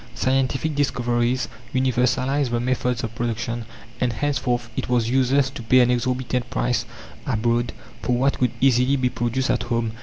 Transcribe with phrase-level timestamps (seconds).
[0.15, 3.65] Scientific discoveries universalized the methods of production,
[3.99, 6.85] and henceforth it was useless to pay an exorbitant price
[7.27, 9.91] abroad for what could easily be produced at home.